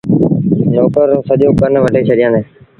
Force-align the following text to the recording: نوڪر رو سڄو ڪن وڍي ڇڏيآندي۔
نوڪر 0.73 1.05
رو 1.11 1.17
سڄو 1.27 1.49
ڪن 1.59 1.73
وڍي 1.83 2.01
ڇڏيآندي۔ 2.07 2.41